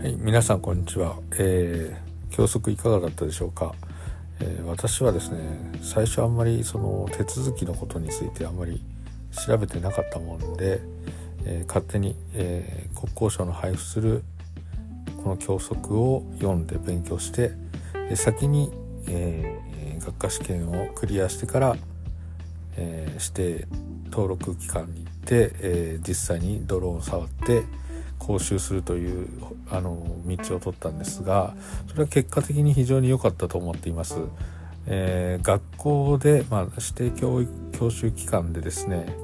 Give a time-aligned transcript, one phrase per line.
[0.00, 3.74] はい皆さんこんにちは、えー、教則いかがだったでしょうか、
[4.40, 5.38] えー、私はですね
[5.82, 8.82] 最初あんまりその手続きのことについてあんまり
[9.46, 10.80] 調べてなかったもので、
[11.44, 14.22] えー、勝手に、え国交省の配布する
[15.22, 17.52] この教則を読んで勉強して
[18.08, 18.72] で先に、
[19.06, 19.60] え
[20.00, 21.76] 学科試験をクリアしてから、
[22.78, 23.66] え指定
[24.06, 27.64] 登録機関に行って、え実際にドローンを触って
[28.30, 29.26] 講習するという
[29.70, 31.54] あの道を取ったんですが
[31.88, 34.20] それは結果的に非常に良かったと思っています。
[34.86, 39.14] えー、学校で、まあ、指定教育教習機関でですね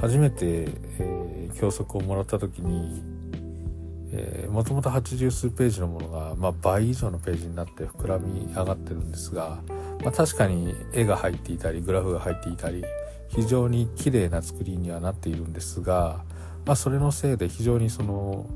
[0.00, 3.02] 初めて、えー、教則をもらった時に、
[4.12, 9.60] えー、もともと80数ページのものが、まあ、倍以上のページになって膨らみ上がってるんですが、
[10.02, 12.84] まあ、確かに絵が入っていたりグラフが入っていたり
[13.28, 16.24] 非常に綺麗な作りにはなっているんですが
[16.66, 18.50] まあ、それのせいで非常にその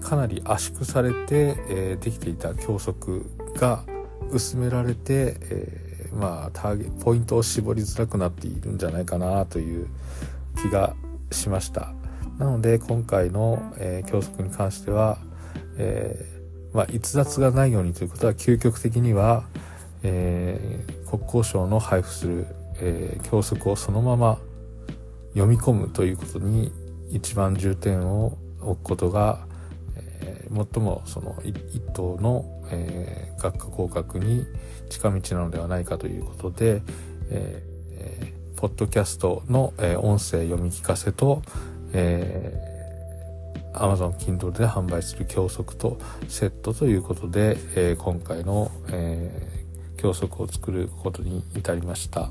[0.00, 3.84] かなり圧縮されて、えー、できていた教則が
[4.30, 9.88] 薄められて、えー、まあターゲポイントを絞りづらくなっているんじゃないかなという
[10.62, 10.94] 気が
[11.30, 11.92] しました。
[12.38, 15.18] なので今回の、えー、教則に関しては、
[15.76, 19.44] えー、まあ、逸脱がないようにということは究極的には、
[20.02, 22.46] え、国交省の配布する、
[22.80, 24.38] え教則をそのまま
[25.38, 26.72] 読み込むということに
[27.10, 29.46] 一番重点を置くことが、
[29.94, 34.44] えー、最もその一等の、えー、学科合格に
[34.90, 36.82] 近道なのではないかということで、
[37.30, 41.42] えー、ポッドキャストの、えー、音声読み聞かせと、
[41.92, 52.28] えー、Amazon Kindle で販売する教則とセットということで、えー、今回の、えー、教則を作ることに至りました。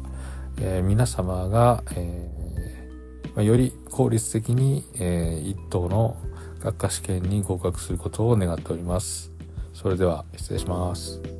[0.59, 2.36] えー、皆様が、えー
[3.37, 6.17] まあ、より効率的に、えー、一等の
[6.59, 9.31] 学科試験に合格することを願っております。
[9.75, 11.36] それでは失礼します。